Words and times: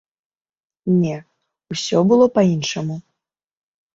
Не, 1.01 1.11
усё 1.75 1.97
было 2.11 2.25
па-іншаму. 2.37 2.95